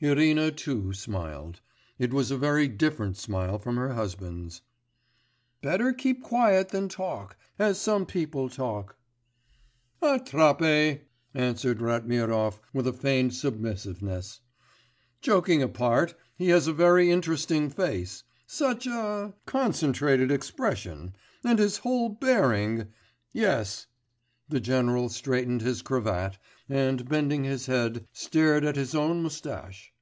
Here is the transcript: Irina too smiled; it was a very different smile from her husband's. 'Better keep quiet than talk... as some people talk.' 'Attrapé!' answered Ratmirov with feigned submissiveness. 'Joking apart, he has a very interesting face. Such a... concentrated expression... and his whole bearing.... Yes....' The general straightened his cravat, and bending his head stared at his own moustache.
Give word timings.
Irina 0.00 0.52
too 0.52 0.92
smiled; 0.92 1.60
it 1.98 2.14
was 2.14 2.30
a 2.30 2.38
very 2.38 2.68
different 2.68 3.16
smile 3.16 3.58
from 3.58 3.74
her 3.74 3.94
husband's. 3.94 4.62
'Better 5.60 5.92
keep 5.92 6.22
quiet 6.22 6.68
than 6.68 6.88
talk... 6.88 7.36
as 7.58 7.80
some 7.80 8.06
people 8.06 8.48
talk.' 8.48 8.96
'Attrapé!' 10.00 11.00
answered 11.34 11.80
Ratmirov 11.80 12.60
with 12.72 12.96
feigned 12.96 13.34
submissiveness. 13.34 14.40
'Joking 15.20 15.64
apart, 15.64 16.14
he 16.36 16.50
has 16.50 16.68
a 16.68 16.72
very 16.72 17.10
interesting 17.10 17.68
face. 17.68 18.22
Such 18.46 18.86
a... 18.86 19.34
concentrated 19.46 20.30
expression... 20.30 21.12
and 21.42 21.58
his 21.58 21.78
whole 21.78 22.08
bearing.... 22.08 22.86
Yes....' 23.32 23.88
The 24.50 24.60
general 24.60 25.10
straightened 25.10 25.60
his 25.60 25.82
cravat, 25.82 26.38
and 26.70 27.06
bending 27.06 27.44
his 27.44 27.66
head 27.66 28.06
stared 28.14 28.64
at 28.64 28.76
his 28.76 28.94
own 28.94 29.22
moustache. 29.22 29.92